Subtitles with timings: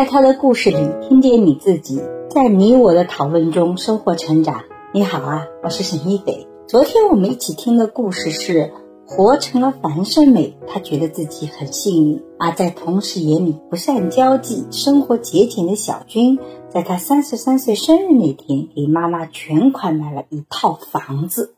[0.00, 2.00] 在他的故事里听见你自己，
[2.30, 4.62] 在你我的讨论中收获成长。
[4.94, 6.48] 你好啊，我是沈一斐。
[6.66, 8.72] 昨天我们一起听的故事是
[9.06, 12.22] 活成了樊胜美，她觉得自己很幸运。
[12.38, 16.38] 而在同事眼里不善交际、生活节俭的小军，
[16.70, 21.56] 在他三十三岁生日那天，给妈妈全款买了一套房子，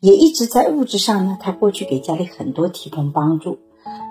[0.00, 1.38] 也一直在物质上呢。
[1.40, 3.58] 他过去给家里很多提供帮助。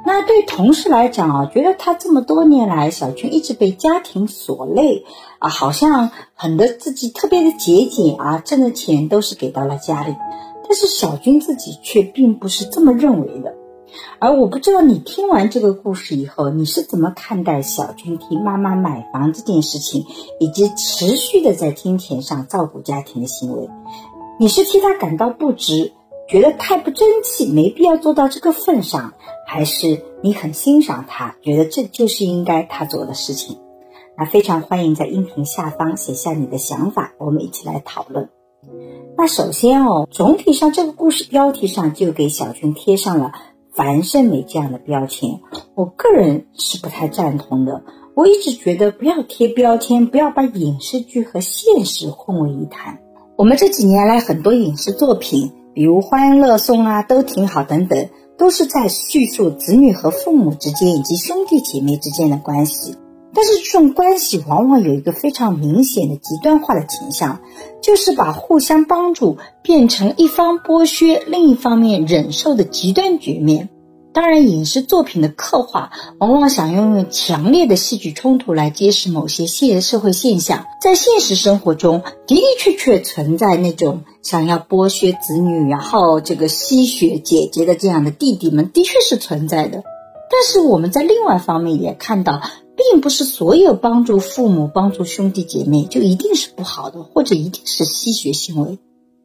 [0.06, 5.04] 那对同事来讲啊，觉得他这么多年来，小军一直被家庭所累
[5.40, 10.16] 啊，好像很多自己特别的节俭啊，挣的钱都是给到了家里。
[10.68, 13.56] 但是小军自己却并不是这么认为的。
[14.20, 20.06] 而我不知道你听完这个故事以后，你是怎么看待小军替妈妈买房这件事情，
[20.40, 23.70] 以及持续的在金钱上照顾家庭的行为？
[24.38, 25.94] 你是替他感到不值？
[26.28, 29.14] 觉得太不争气，没必要做到这个份上，
[29.46, 33.60] 还是你很欣赏他，觉得这就是应该他做的事情？
[34.18, 38.30] 那非常欢迎在音频下方写下你的想法，我们一起来讨论。
[39.16, 43.32] 那首先哦，总体上这个故事标题上就给小军贴上了
[43.76, 45.42] 樊胜美这样的标签，
[45.76, 47.84] 我个人是不太赞同的。
[48.16, 53.00] 我一直觉得不要贴标签，不要把影视剧和现实混为一谈。
[53.36, 55.52] 我们这几年来很多影视作品。
[55.76, 62.96] 比如《欢乐颂》啊，都挺好，等等，都是在叙述子女和父母之间以及兄弟姐妹之间的关系。
[63.34, 67.42] 但是这种关系往往有一个非常明显的极端化的倾向，
[67.84, 73.68] 就是把互相帮助变成一方剥削，另一方面忍受的极端局面。
[74.16, 89.84] 当然，影视作品的刻画往往想用强烈的戏剧冲突来揭示某些现社会现象，在现实生活中的的确确存在那种想要剥削子女，然后这个吸血姐姐的这样的弟弟们，的确是存在的。
[90.32, 92.42] 但是我们在另外方面也看到，
[92.78, 98.80] 并不是所有帮助父母、帮助兄弟姐妹就一定是不好的，或者一定是吸血行为。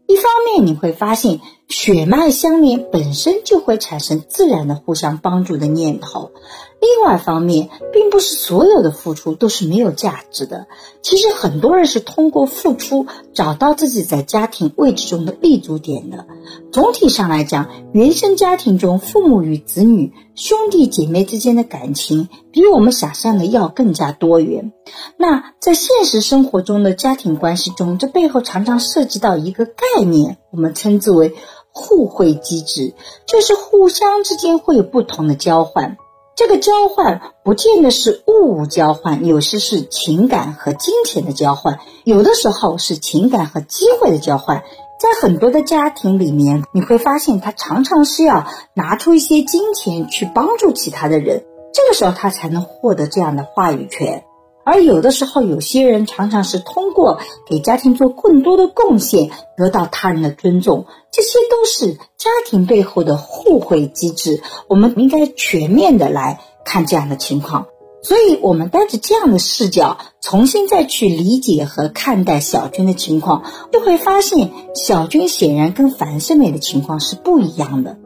[0.09, 1.39] 一方面你会发现
[1.71, 6.33] 血脉相连本身就会产生自然的互相帮助的念头，
[6.81, 10.67] 另外一方面并不是所有的付出都是没有价值的。
[11.01, 16.27] 其实很多人是通过付出找到自己在家庭位置中的立足点的。
[16.73, 24.73] 总体上来讲，原生家庭中父母与子女、兄弟姐妹之间的感情比我们想象的要更加多元。
[25.17, 31.37] 那在现实生活中的家庭关系中，这背后常常涉及到一个概念，我们称之为
[31.73, 32.95] 互惠机制，
[33.27, 35.97] 就是互相之间会有不同的交换。
[36.37, 44.63] 这个交换不见得是物物交换，有时是情感和金钱的交换，有的时候是情感和机会的交换。
[44.99, 54.25] 在很多的家庭里面，你会发现他常常是要拿出一些金钱去帮助其他的人，这个时候他才能获得这样的话语权。
[54.65, 64.43] 而有的时候，有些人常常是通过给家庭做更多的贡献，得到他人的尊重，这些都是家庭背后的互惠机制。
[64.69, 67.67] 我们应该全面的来看这样的情况。
[68.03, 73.43] 所以，我们带着这样的视角，重新再去理解和看待小军的情况，
[73.73, 77.99] 就会发现小军显然跟樊胜美的情况是不一样的。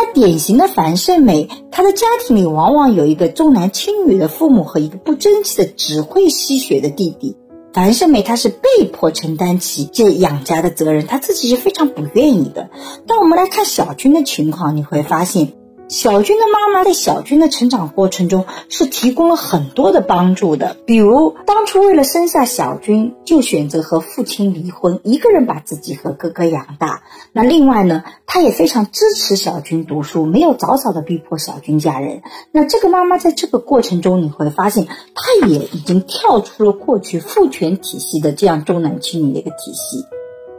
[0.00, 7.36] 那典型的樊胜美，她的家庭里往往有一个重男轻女的父母和一个不争气的只会吸血的弟弟。
[7.72, 12.70] 樊胜美她是被迫承担起这养家的责任，她自己是非常不愿意的。
[13.08, 15.54] 但我们来看小军的情况，你会发现。
[15.88, 27.00] 小军的妈妈在小军的成长过程中是提供了很多的帮助的，比如当初为了生下小军，就选择和父亲离婚，一个人把自己和哥哥养大。
[27.32, 32.20] 那另外呢，他也非常支持小军读书，没有早早的逼迫小军嫁人。
[32.52, 40.04] 那这个妈妈在这个过程中，你会发现，她也已经跳出了过去父权体系的这样重男轻女的一个体系。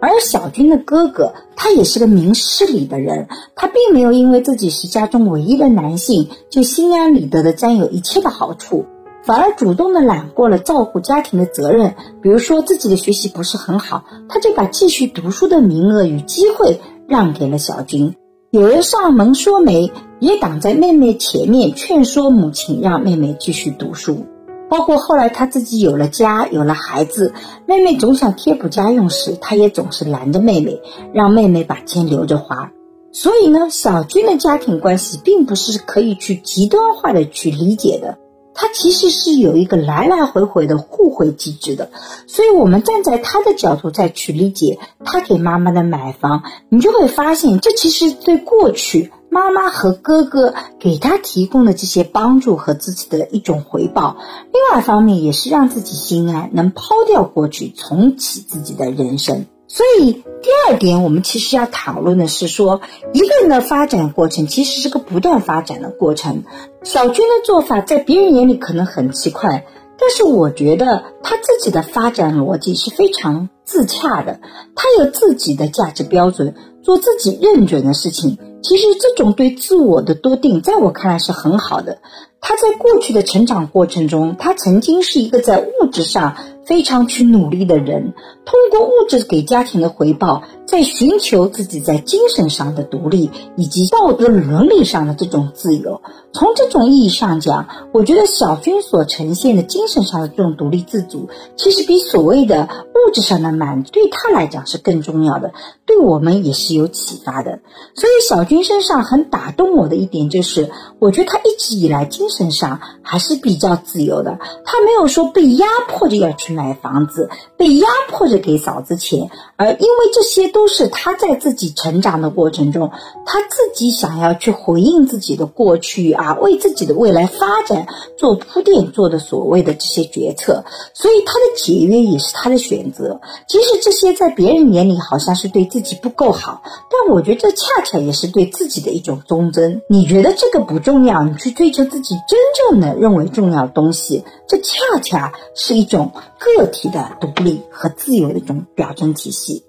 [0.01, 8.87] 而小军的哥哥，他也是个明事理的人，他并没有因为自己是家中唯一的男性，就心安理得的占有一切的好处，
[9.23, 11.93] 反而主动的揽过了照顾家庭的责任。
[12.23, 16.79] 比如说自己的学习不是很好，他就把继续读书的名额与机会
[17.09, 18.15] 让给了小军。
[18.51, 24.25] 有人上门说媒，也挡在妹妹前面劝说母亲让妹妹继续读书。
[24.69, 27.33] 包括后来他自己有了家，有了孩子，
[27.65, 30.79] 妹妹总想贴补家用时，他也总是拦着妹妹，
[31.11, 32.71] 让妹妹把钱留着花。
[33.11, 38.19] 所以呢，小军的家庭关系并不是可以去极端化的去理解的，
[38.61, 41.91] 他其实是有一个来来回回的互惠机制的。
[42.27, 54.17] 所以，我们站在他的角度再去理解他给妈妈的买房，你就会发现，这其实对过去妈妈和哥哥给他提供的这些帮助和自己的一种回报。
[54.51, 59.45] 另外一方面，也是让自己心安，能抛掉过去，重启自己的人生。
[59.71, 62.81] 所以，第二点，我们其实要讨论的是说，
[63.13, 66.43] 一个人的发展过程其实是个不断发展的过程。
[66.83, 69.67] 小军的做法在别人眼里可能很奇怪，
[69.99, 74.39] 但是我觉得他自己的发展逻辑是非常自洽的。
[74.75, 78.39] 他有自己的价值标准，做自己认准的事情。
[78.63, 81.99] 其实，这种对自我的多定，在我看来是很好的。
[82.41, 86.35] 他在过去的成长过程中，他曾经是一个在物质上。
[86.69, 88.13] 非常去努力的人，
[88.45, 96.03] 通过物质给家庭的回报，在寻求自己在精神上的独立以及道德伦理上的这种自由。
[96.31, 101.27] 从这种意义上讲，我觉得小军所呈现的精神上的这种独立自主，
[101.57, 102.69] 其实比所谓的
[103.07, 105.53] 物质上的满足对他来讲是更重要的，
[105.85, 107.61] 对我们也是有启发的。
[107.95, 110.69] 所以，小军身上很打动我的一点就是，
[110.99, 116.49] 我觉得他一直以来精神上还是比较自由的，他没有说被压迫着要去。
[116.59, 122.89] 买房子被压迫着给嫂子钱，而因为这些都是他在自己成长的过程中，
[123.25, 127.87] 他自己想要去回应自己的过去啊，为自己的未来发展
[128.17, 133.21] 做铺垫做的所谓的这些决策，所以他的节约也是他的选择。
[133.47, 139.81] 即使这些在别人眼里好像是对自己不够好，但我觉得这恰恰也是对自己的一种忠贞。
[139.89, 142.39] 你觉得这个不重要，你去追求自己真
[142.71, 146.11] 正的认为重要的东西，这恰恰是一种。
[146.55, 149.65] 个体的独立和自由的一种表征体系，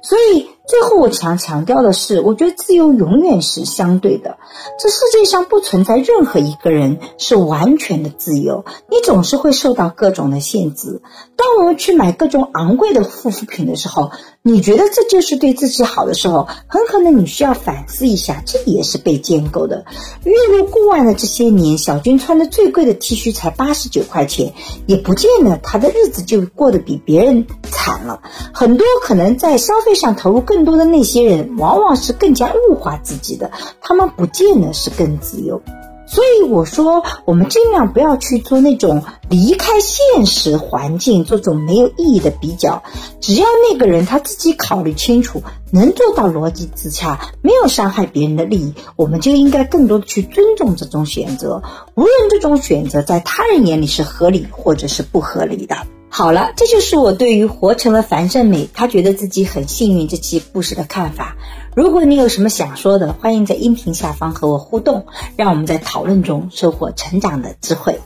[0.00, 0.46] 所以。
[0.72, 4.38] 最后，我想强调的是，我觉得自由永远是相对的。
[4.80, 11.02] 这世界上不存在任何一个人是完全的自由，你总是会受到各种的限制。
[11.36, 19.84] 当我们去买各种昂贵的护肤品的时候，你觉得这就是对自己好的时候，很可能你需要反思一下，这也是被建构的。
[20.24, 24.54] 月入过万的这些年，小军穿的最贵的 T 恤才八十九块钱，
[24.86, 28.22] 也不见得他的日子就过得比别人惨了。
[28.54, 30.61] 很多可能在消费上投入更。
[30.62, 33.50] 更多的那些人，往往是更加物化自己的，
[33.80, 35.60] 他们不见得是更自由。
[36.06, 42.84] 所以我说，我们尽量不要去做那种离开现实环境、做种没有意义的比较。
[43.20, 45.42] 只要那个人他自己考虑清楚，
[45.72, 51.60] 能做到逻辑自洽，没有伤害别人的利益，我们就应该更多的去尊重这种选择，
[51.96, 55.74] 无论这种选择在他人眼里是合理或者是不合理的。
[56.14, 61.38] 好了，这就是我对于活成了樊胜美，她觉得自己很幸运这期故事的看法。
[61.74, 65.06] 如果你有什么想说的，欢迎在音频下方和我互动，
[65.36, 67.98] 让我们在讨论中收获成长的智慧。